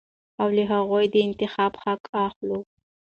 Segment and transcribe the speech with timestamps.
[0.41, 2.59] او له هغوى د انتخاب حق اخلو.